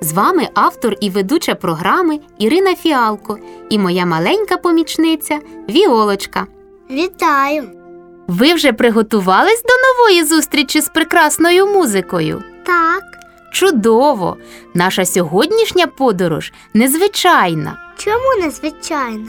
[0.00, 3.38] З вами автор і ведуча програми Ірина Фіалко
[3.70, 6.46] і моя маленька помічниця Віолочка.
[6.90, 7.68] Вітаю!
[8.28, 12.42] Ви вже приготувались до нової зустрічі з прекрасною музикою?
[12.66, 13.02] Так,
[13.52, 14.36] Чудово!
[14.74, 19.26] Наша сьогоднішня подорож незвичайна, чому незвичайно?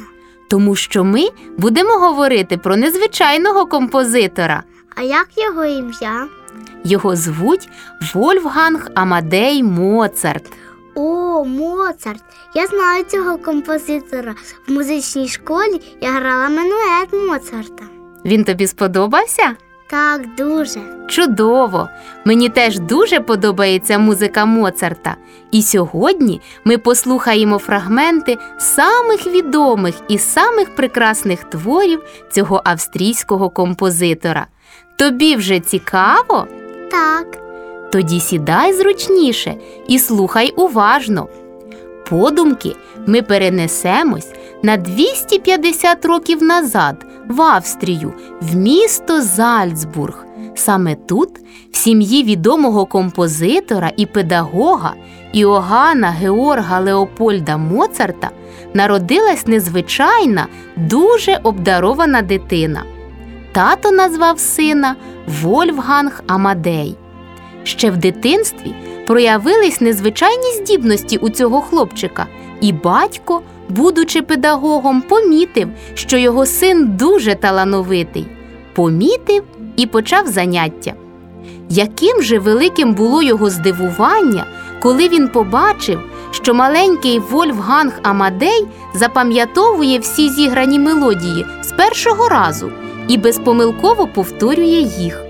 [0.50, 1.28] тому що ми
[1.58, 4.64] будемо говорити про незвичайного композитора.
[4.96, 6.28] А як його ім'я?
[6.84, 7.70] Його звуть
[8.14, 10.44] Вольфганг Амадей Моцарт.
[10.96, 12.24] О, Моцарт!
[12.56, 14.36] Я знаю цього композитора.
[14.68, 17.84] В музичній школі я грала менует Моцарта.
[18.26, 19.56] Він тобі сподобався?
[19.90, 20.80] Так, дуже.
[21.08, 21.90] Чудово!
[22.26, 25.16] Мені теж дуже подобається музика Моцарта.
[25.52, 34.48] І сьогодні ми послухаємо фрагменти самих відомих і самих прекрасних творів цього австрійського композитора.
[34.96, 36.48] Тобі вже цікаво?
[36.92, 37.38] Так,
[37.92, 39.56] Тоді сідай зручніше
[39.88, 41.28] і слухай уважно.
[42.10, 42.76] Подумки
[43.08, 44.28] ми перенесемось
[44.64, 50.26] на 250 років назад в Австрію, в місто Зальцбург.
[50.56, 51.30] Саме тут,
[51.72, 54.94] в сім'ї відомого композитора і педагога
[55.34, 58.30] Іоганна Георга Леопольда Моцарта
[58.74, 62.84] народилась незвичайна, дуже обдарована дитина.
[63.52, 64.96] Тато назвав сина
[65.42, 66.96] Вольфганг Амадей.
[67.64, 68.76] Ще в дитинстві
[69.08, 72.28] проявились незвичайні здібності у цього хлопчика,
[72.62, 78.28] і батько, будучи педагогом, помітив, що його син дуже талановитий.
[78.74, 79.44] Помітив
[79.78, 80.94] і почав заняття.
[81.70, 84.46] Яким же великим було його здивування,
[84.82, 86.00] коли він побачив,
[86.32, 92.72] що маленький Вольфганг Амадей запам'ятовує всі зіграні мелодії з першого разу
[93.12, 95.24] і безпомилково повторює їх.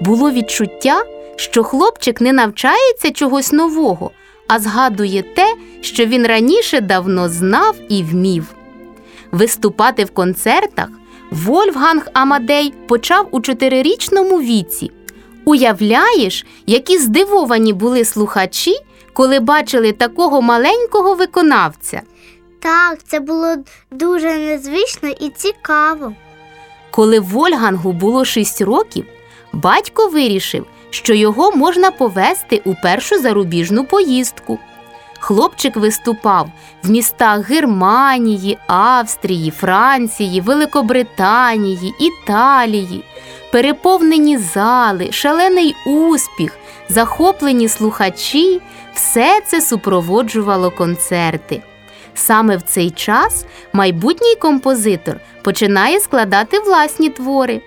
[0.00, 1.04] Було відчуття,
[1.36, 4.10] що хлопчик не навчається чогось нового,
[4.46, 8.44] а згадує те, що він раніше давно знав і вмів.
[9.32, 10.88] Виступати в концертах
[11.30, 14.90] Вольфганг Амадей почав у чотирирічному віці.
[15.44, 18.74] Уявляєш, які здивовані були слухачі,
[19.12, 22.02] коли бачили такого маленького виконавця.
[22.60, 23.56] так, це було
[23.90, 26.12] дуже незвично і цікаво.
[26.90, 29.06] Коли Вольгангу було 6 років,
[29.52, 34.58] батько вирішив, що його можна повести у першу зарубіжну поїздку.
[35.18, 36.50] Хлопчик виступав
[36.82, 43.04] в містах Германії, Австрії, Франції, Великобританії, Італії,
[43.52, 46.58] переповнені зали, шалений успіх,
[46.88, 48.60] захоплені слухачі
[48.94, 51.62] все це супроводжувало концерти.
[52.20, 57.60] Саме в цей час майбутній композитор починає складати власні твори.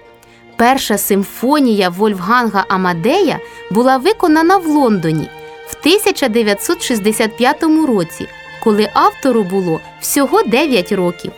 [0.57, 3.39] Перша симфонія Вольфганга Амадея
[3.71, 5.29] була виконана в Лондоні
[5.67, 8.27] в 1965 році,
[8.63, 11.31] коли автору було всього 9 років.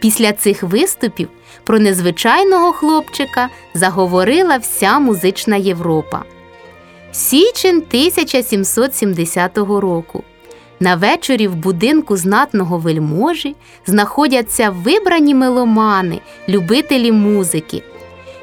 [0.00, 1.28] Після цих виступів
[1.64, 6.22] про незвичайного хлопчика заговорила вся музична Європа.
[7.12, 10.24] Січень 1770 року.
[10.80, 17.82] На вечорі в будинку знатного вельможі знаходяться вибрані меломани, любителі музики.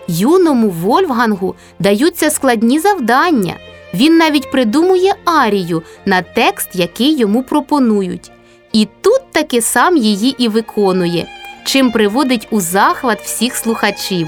[0.07, 3.53] Юному Вольфгангу даються складні завдання.
[3.93, 8.31] Він навіть придумує арію на текст, який йому пропонують.
[8.71, 11.27] І тут таки сам її і виконує,
[11.65, 14.27] чим приводить у захват всіх слухачів.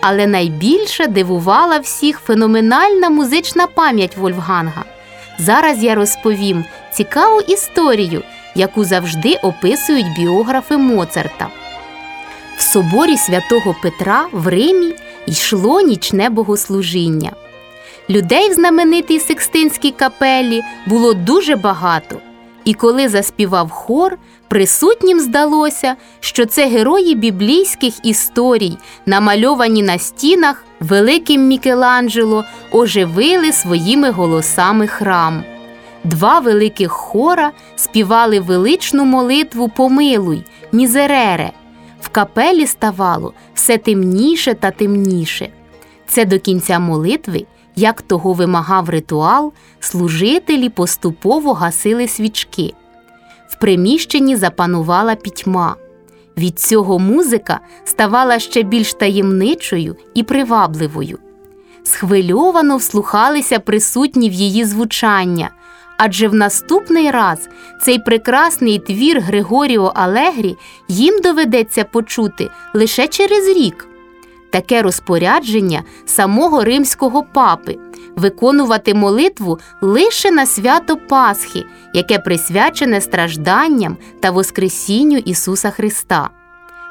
[0.00, 4.93] Але найбільше дивувала всіх феноменальна музична пам'ять Вольфганга.
[5.38, 8.22] Зараз я розповім цікаву історію,
[8.54, 11.48] яку завжди описують біографи Моцарта.
[12.56, 14.94] В соборі святого Петра в Римі
[15.26, 17.30] йшло нічне богослужіння.
[18.10, 22.16] Людей в знаменитій Сикстинській капелі було дуже багато.
[22.64, 28.76] І коли заспівав хор, присутнім здалося, що це герої біблійських історій,
[29.06, 35.44] намальовані на стінах великим Мікеланджело, оживили своїми голосами храм.
[36.04, 41.52] Два великих хора співали величну молитву Помилуй, Мізерере.
[42.00, 45.48] В капелі ставало все темніше та темніше.
[46.06, 47.46] Це до кінця молитви
[47.76, 52.72] Як того вимагав ритуал, служителі поступово гасили свічки.
[53.48, 55.76] В приміщенні запанувала пітьма.
[56.36, 61.18] Від цього музика ставала ще більш таємничою і привабливою.
[61.82, 65.50] Схвильовано вслухалися присутні в її звучання,
[65.98, 67.48] адже в наступний раз
[67.82, 70.56] цей прекрасний твір Григоріо Алегрі
[70.88, 73.88] їм доведеться почути лише через рік.
[74.54, 77.76] Таке розпорядження самого римського папи
[78.16, 81.64] виконувати молитву лише на свято Пасхи,
[81.94, 86.30] яке присвячене стражданням та Воскресінню Ісуса Христа.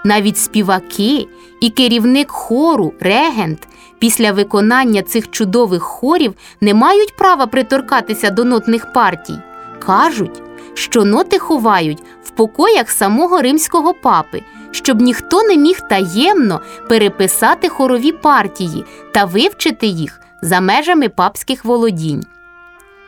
[0.06, 1.28] Навіть співаки
[1.62, 3.68] і керівник хору, регент,
[4.00, 9.38] після виконання цих чудових хорів не мають права приторкатися до нотних партій.
[9.80, 10.42] Кажуть,
[10.74, 14.42] що ноти ховають в покоях самого римського папи,
[14.74, 22.24] щоб ніхто не міг таємно переписати хорові партії та вивчити їх за межами папських володінь.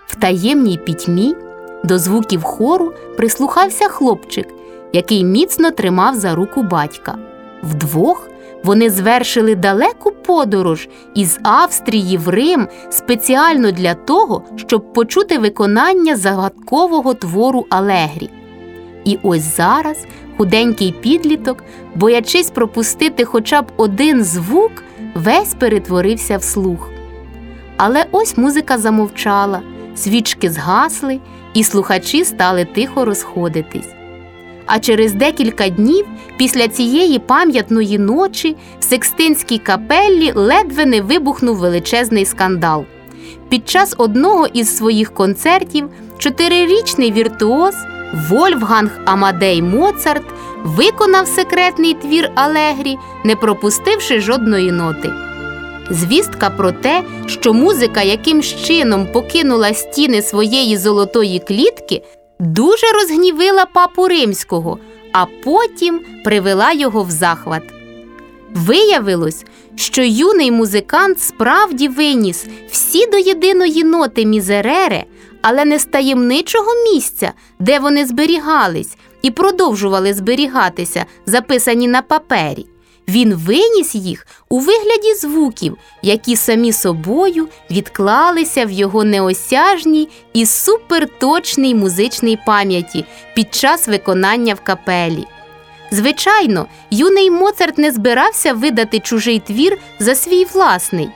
[0.07, 1.35] В таємній пітьмі
[1.83, 4.47] до звуків хору прислухався хлопчик,
[4.94, 7.17] який міцно тримав за руку батька.
[7.63, 8.29] Вдвох
[8.63, 17.13] вони звершили далеку подорож із Австрії в Рим спеціально для того, щоб почути виконання загадкового
[17.13, 18.29] твору Алегрі.
[19.06, 19.97] І ось зараз
[20.37, 21.63] худенький підліток,
[21.95, 24.71] боячись пропустити хоча б один звук,
[25.15, 26.89] весь перетворився в слух.
[27.77, 29.61] Але ось музика замовчала,
[29.95, 31.19] свічки згасли,
[31.53, 33.87] і слухачі стали тихо розходитись.
[34.65, 36.05] А через декілька днів
[36.37, 42.85] після цієї пам'ятної ночі в Секстинській капеллі ледве не вибухнув величезний скандал.
[43.49, 47.75] Під час одного із своїх концертів чотирирічний віртуоз
[48.13, 50.24] Вольфганг Амадей Моцарт
[50.63, 55.12] виконав секретний твір Алегрі, не пропустивши жодної ноти.
[55.90, 62.02] Звістка про те, що музика якимсь чином покинула стіни своєї золотої клітки,
[62.40, 64.80] дуже розгнівила папу римського,
[65.13, 67.63] а потім привела його в захват.
[68.54, 75.04] Виявилось, що юний музикант справді виніс всі до єдиної ноти мізерере,
[75.47, 82.65] але не з таємничого місця, де вони зберігались, і продовжували зберігатися, записані на папері.
[83.07, 91.75] Він виніс їх у вигляді звуків, які самі собою відклалися в його неосяжній і суперточній
[91.75, 93.06] музичній пам'яті
[93.36, 95.25] під час виконання в капелі.
[95.92, 101.09] Звичайно, юний Моцарт не збирався видати чужий твір за свій власний.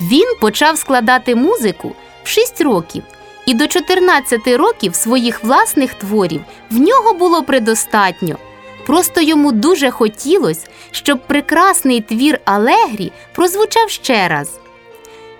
[0.00, 1.92] Він почав складати музику
[2.24, 3.02] в 6 років,
[3.46, 6.40] і до 14 років своїх власних творів
[6.70, 8.36] в нього було предостатньо.
[8.86, 14.50] Просто йому дуже хотілося, щоб прекрасний твір Алегрі прозвучав ще раз.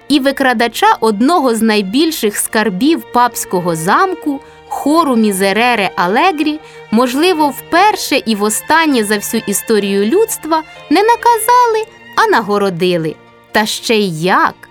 [0.08, 6.60] І викрадача одного з найбільших скарбів папського замку, хору Мізерере Алегрі,
[6.90, 11.86] можливо, вперше і востаннє за всю історію людства не наказали,
[12.16, 13.14] а нагородили.
[13.52, 14.65] Та ще й як!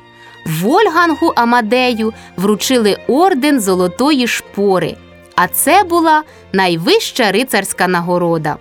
[0.45, 4.95] Вольгангу Амадею вручили орден Золотої шпори,
[5.35, 8.57] а це була найвища рицарська нагорода.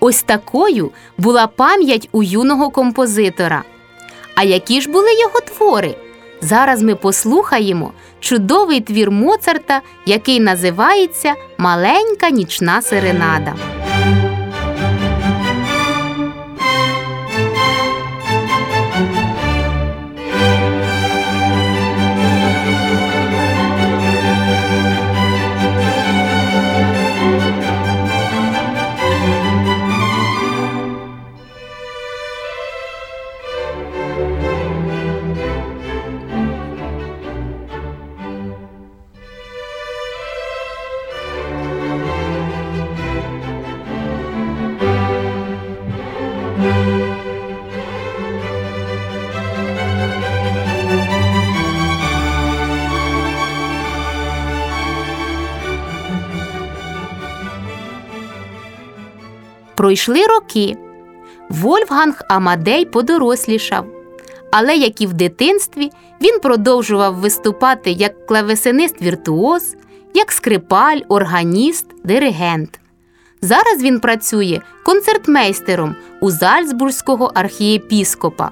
[0.00, 3.62] Ось такою була пам'ять у юного композитора.
[4.34, 5.94] А які ж були його твори?
[6.40, 13.54] Зараз ми послухаємо чудовий твір Моцарта, який називається Маленька нічна серенада.
[59.82, 60.76] Пройшли роки.
[61.48, 63.86] Вольфганг Амадей подорослішав.
[64.50, 69.76] Але як і в дитинстві, він продовжував виступати як клавесинист віртуоз,
[70.14, 72.80] як скрипаль, органіст, диригент.
[73.40, 78.50] Зараз він працює концертмейстером у Зальцбурзького архієпіскопа.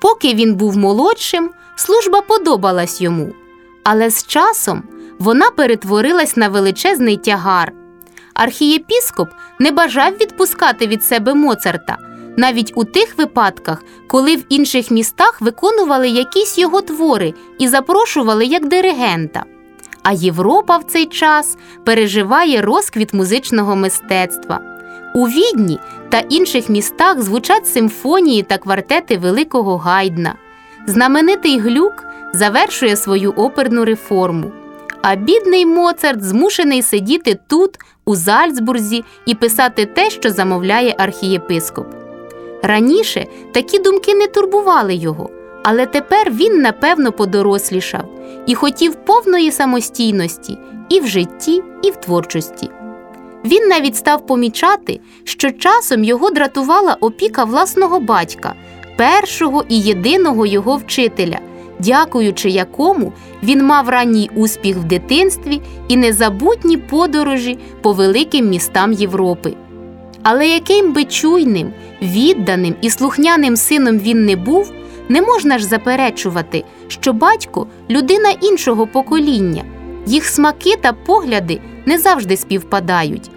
[0.00, 3.32] Поки він був молодшим, служба подобалась йому,
[3.84, 4.82] але з часом
[5.18, 7.77] вона перетворилась на величезний тягар.
[8.38, 9.28] Архієпіскоп
[9.58, 11.96] не бажав відпускати від себе Моцарта,
[12.36, 18.68] навіть у тих випадках, коли в інших містах виконували якісь його твори і запрошували як
[18.68, 19.44] диригента.
[20.02, 24.60] А Європа в цей час переживає розквіт музичного мистецтва.
[25.14, 25.78] У Відні
[26.08, 30.34] та інших містах звучать симфонії та квартети Великого Гайдна.
[30.86, 32.04] Знаменитий глюк
[32.34, 34.52] завершує свою оперну реформу.
[35.02, 37.70] А бідний Моцарт змушений сидіти тут,
[38.04, 41.86] у Зальцбурзі, і писати те, що замовляє архієпископ.
[42.62, 45.30] Раніше такі думки не турбували його,
[45.64, 48.04] але тепер він напевно подорослішав
[48.46, 52.70] і хотів повної самостійності і в житті, і в творчості.
[53.44, 58.54] Він навіть став помічати, що часом його дратувала опіка власного батька,
[58.96, 61.38] першого і єдиного його вчителя,
[61.78, 69.54] дякуючи якому він мав ранній успіх в дитинстві і незабутні подорожі по великим містам Європи.
[70.22, 74.72] Але яким би чуйним, відданим і слухняним сином він не був,
[75.08, 79.64] не можна ж заперечувати, що батько людина іншого покоління,
[80.06, 83.30] їх смаки та погляди не завжди співпадають.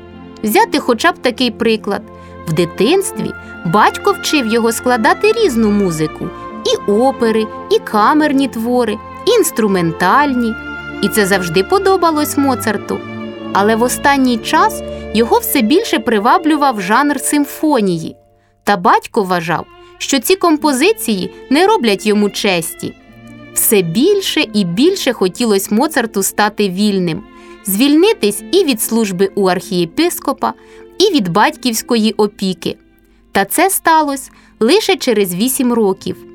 [0.44, 2.02] Взяти хоча б такий приклад:
[2.48, 3.32] в дитинстві
[3.66, 6.30] батько вчив його складати різну музику:
[6.88, 10.54] опери, і камерні твори, і інструментальні.
[11.04, 13.00] І це завжди подобалось Моцарту.
[13.54, 14.82] Але в останній час
[15.14, 18.16] його все більше приваблював жанр симфонії.
[18.64, 19.66] Та батько вважав,
[19.98, 22.94] що ці композиції не роблять йому честі.
[23.54, 27.24] Все більше і більше хотілося Моцарту стати вільним,
[27.66, 30.54] звільнитись і від служби у архієпископа,
[30.98, 32.78] і від батьківської опіки.
[33.32, 36.31] Та це сталося лише через вісім років.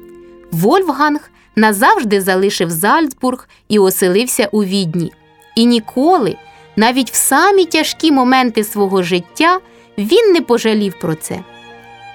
[0.50, 5.12] Вольфганг назавжди залишив Зальцбург і оселився у відні.
[5.54, 6.36] І ніколи,
[6.76, 9.60] навіть в самі тяжкі моменти свого життя,
[9.98, 11.38] він не пожалів про це.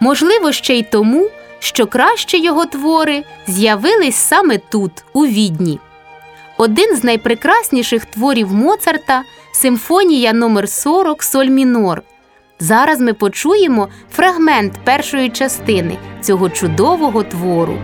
[0.02, 5.80] Можливо, ще й тому, що краще його твори з'явились саме тут, у відні.
[6.58, 9.24] Один з найпрекрасніших творів Моцарта
[9.54, 12.02] симфонія номер 40 Соль мінор.
[12.60, 17.78] Зараз ми почуємо фрагмент першої частини цього чудового твору.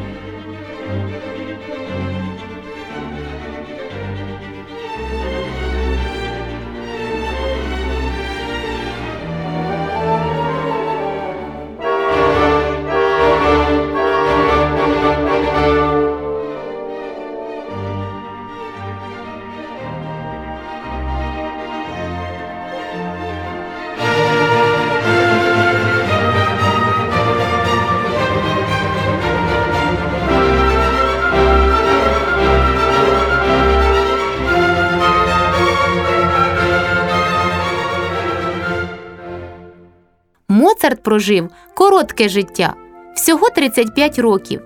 [41.08, 42.74] Прожив коротке життя
[43.16, 44.62] всього 35 років.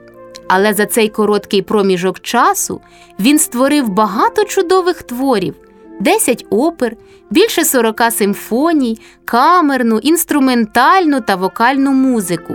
[0.47, 2.81] Але за цей короткий проміжок часу
[3.19, 5.55] він створив багато чудових творів:
[5.99, 6.95] 10 опер,
[7.29, 12.53] більше 40 симфоній, камерну, інструментальну та вокальну музику.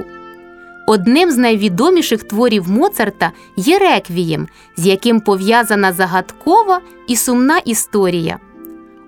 [0.87, 8.39] Одним з найвідоміших творів Моцарта є реквієм, з яким пов'язана загадкова і сумна історія.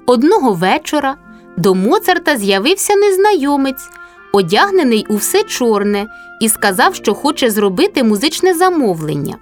[0.07, 1.17] Одного вечора
[1.57, 3.89] до Моцарта з'явився незнайомець,
[4.33, 6.07] одягнений у все чорне,
[6.41, 9.37] і сказав, що хоче зробити музичне замовлення.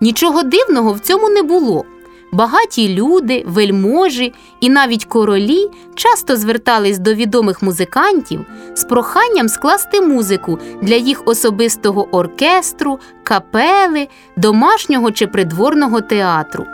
[0.00, 1.84] Нічого дивного в цьому не було.
[2.32, 8.44] Багаті люди, вельможі і навіть королі часто звертались до відомих музикантів
[8.74, 16.66] з проханням скласти музику для їх особистого оркестру, капели, домашнього чи придворного театру.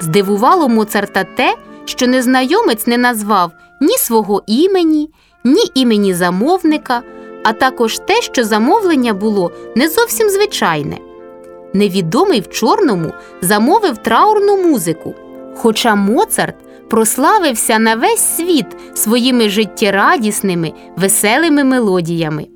[0.00, 5.10] Здивувало Моцарта те, що незнайомець не назвав ні свого імені,
[5.46, 7.02] ні імені замовника,
[7.44, 10.98] а також те, що замовлення було не зовсім звичайне.
[11.74, 15.14] Невідомий в чорному замовив траурну музику.
[15.56, 16.54] Хоча Моцарт
[16.88, 22.46] прославився на весь світ своїми життєрадісними, веселими мелодіями.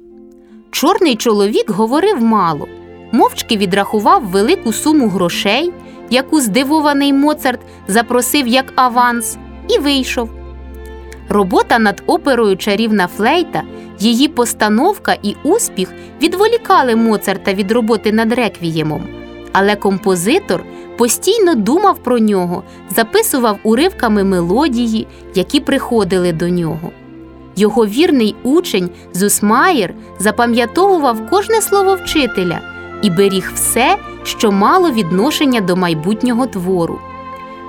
[0.70, 2.68] Чорний чоловік говорив мало,
[3.12, 5.72] мовчки відрахував велику суму грошей,
[6.10, 9.36] яку здивований Моцарт запросив як аванс,
[9.68, 10.39] і вийшов.
[11.32, 13.62] Робота над оперою Чарівна флейта,
[13.98, 19.04] її постановка і успіх відволікали Моцарта від роботи над реквіємом.
[19.52, 20.64] Але композитор
[20.98, 22.62] постійно думав про нього,
[22.96, 26.90] записував уривками мелодії, які приходили до нього.
[27.56, 32.60] Його вірний учень Зусмаєр запам'ятовував кожне слово вчителя
[33.02, 36.98] і беріг все, що мало відношення до майбутнього твору.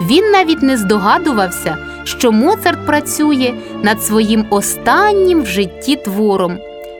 [0.09, 3.53] Він навіть не здогадувався, що Моцарт працює
[3.83, 6.57] над своїм останнім в житті твором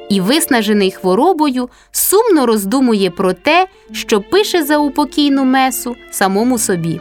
[0.10, 7.00] і, виснажений хворобою, сумно роздумує про те, що пише за упокійну месу самому собі.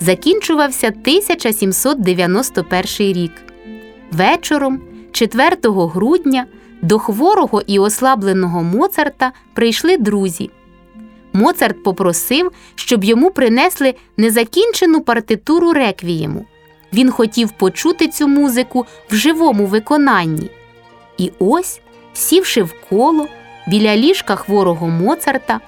[0.00, 3.32] Закінчувався 1791 рік.
[4.12, 4.80] Вечором,
[5.12, 6.46] 4 грудня,
[6.82, 10.50] до хворого і ослабленого Моцарта прийшли друзі.
[11.32, 16.44] Моцарт попросив, щоб йому принесли незакінчену партитуру реквієму.
[16.92, 20.50] Він хотів почути цю музику в живому виконанні.
[21.18, 21.80] І ось,
[22.14, 23.26] сівши вколо
[23.66, 25.60] біля ліжка хворого Моцарта,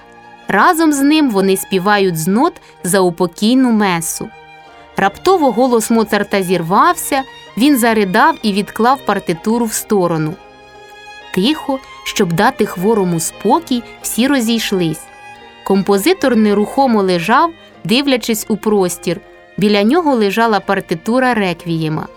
[0.47, 2.53] разом з ним вони співають з нот
[2.83, 4.29] заупокійну месу.
[4.97, 7.23] Раптово голос Моцарта зірвався,
[7.57, 10.33] він заридав і відклав партитуру в сторону.
[11.35, 15.01] Тихо, щоб дати хворому спокій, всі розійшлись.
[15.63, 17.51] Композитор нерухомо лежав,
[17.83, 19.19] дивлячись у простір.
[19.57, 22.07] Біля нього лежала партитура реквієма.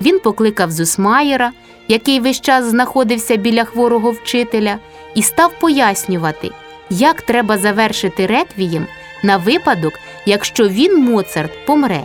[0.00, 1.52] Він покликав Зусмаєра,
[1.88, 4.78] який весь час знаходився біля хворого вчителя,
[5.14, 6.50] і став пояснювати,
[6.90, 8.86] як треба завершити реквієм
[9.22, 9.92] на випадок,
[10.26, 12.00] якщо він, Моцарт, помре.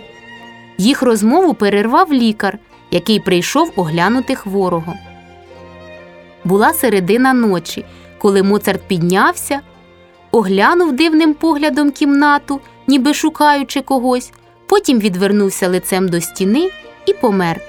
[0.77, 2.57] Їх розмову перервав лікар,
[2.91, 4.93] який прийшов оглянути хворого.
[6.43, 7.85] Була середина ночі,
[8.17, 9.59] коли Моцарт піднявся,
[10.31, 14.31] оглянув дивним поглядом кімнату, ніби шукаючи когось,
[14.67, 16.69] потім відвернувся лицем до стіни
[17.05, 17.61] і помер.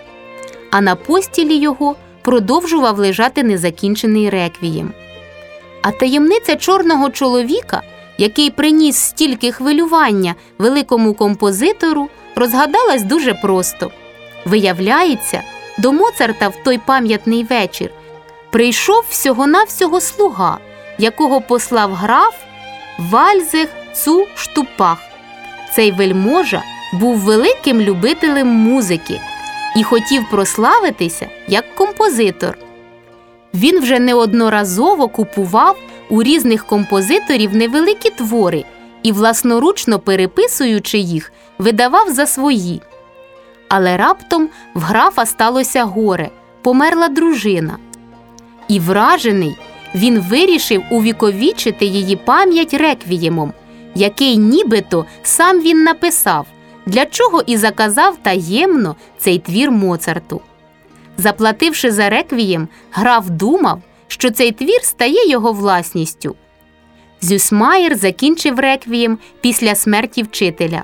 [0.71, 4.93] А на постілі його продовжував лежати незакінчений реквієм.
[5.83, 7.83] А таємниця чорного чоловіка,
[8.19, 13.91] який приніс стільки хвилювання великому композитору, розгадалась дуже просто.
[14.45, 15.43] Виявляється,
[15.79, 17.91] до Моцарта в той пам'ятний вечір
[18.51, 20.59] прийшов всього-навсього слуга,
[20.99, 22.35] якого послав граф
[23.01, 24.99] Вальзех Цу Штупах.
[25.75, 29.21] Цей вельможа був великим любителем музики
[29.77, 32.59] і хотів прославитися як композитор.
[33.55, 35.77] Він вже неодноразово купував
[36.11, 38.65] у різних композиторів невеликі твори
[39.03, 42.83] і, власноручно переписуючи їх, видавав за свої.
[43.69, 46.31] Але раптом в графа сталося горе,
[46.63, 47.79] померла дружина.
[48.69, 49.57] І вражений,
[49.95, 53.53] він вирішив увіковічити її пам'ять реквіємом,
[53.95, 56.47] який нібито сам він написав,
[56.87, 60.41] для чого і заказав таємно цей твір Моцарту.
[61.17, 66.37] Заплативши за реквієм, граф думав, що цей твір стає його власністю.
[67.21, 70.83] Зюсмаєр закінчив реквієм після смерті вчителя.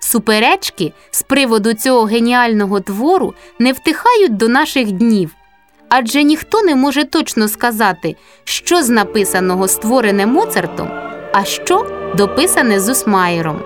[0.00, 5.30] Суперечки з приводу цього геніального твору не втихають до наших днів,
[5.94, 10.88] адже ніхто не може точно сказати, що з написаного створене Моцартом,
[11.32, 13.58] а що дописане Зусмаєром.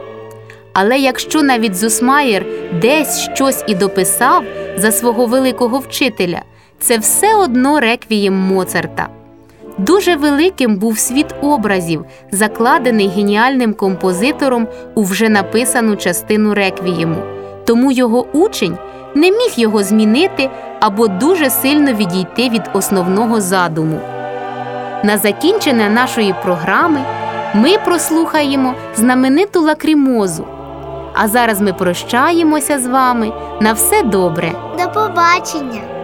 [0.72, 2.46] Але якщо навіть Зусмаєр
[2.82, 4.44] десь щось і дописав
[4.76, 6.42] за свого великого вчителя,
[6.80, 9.08] це все одно реквієм Моцарта.
[9.78, 17.22] Дуже великим був світ образів, закладений геніальним композитором у вже написану частину реквієму,
[17.64, 18.78] тому його учень
[19.16, 20.50] не міг його змінити
[20.80, 24.00] або дуже сильно відійти від основного задуму.
[25.04, 27.00] На закінчення нашої програми
[27.54, 30.46] ми прослухаємо знамениту лакрімозу.
[31.14, 34.52] А зараз ми прощаємося з вами на все добре.
[34.78, 35.95] До побачення!